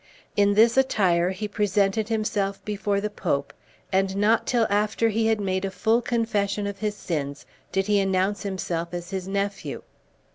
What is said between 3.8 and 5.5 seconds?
and not till after he had